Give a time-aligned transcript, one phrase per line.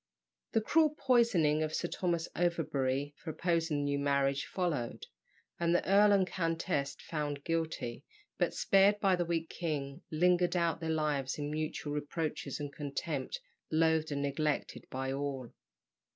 [0.53, 5.05] The cruel poisoning of Sir Thomas Overbury for opposing the new marriage followed;
[5.59, 8.03] and the earl and countess, found guilty,
[8.39, 13.39] but spared by the weak king, lingered out their lives in mutual reproaches and contempt,
[13.69, 15.51] loathed and neglected by all.